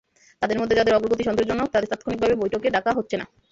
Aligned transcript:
তাঁদের 0.41 0.59
মধ্যে 0.59 0.77
যাঁদের 0.77 0.97
অগ্রগতি 0.97 1.23
সন্তোষজনক, 1.25 1.67
তাঁদের 1.71 1.89
তাৎক্ষণিকভাবে 1.91 2.35
বৈঠকে 2.35 2.67
ডাকা 2.69 2.91
হচ্ছে 2.97 3.15
না। 3.17 3.25